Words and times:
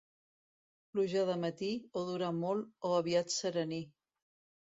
Pluja 0.93 1.25
de 1.27 1.33
matí, 1.43 1.69
o 2.01 2.03
dura 2.09 2.31
molt 2.39 2.89
o 2.89 2.93
aviat 3.01 3.35
serení. 3.37 3.83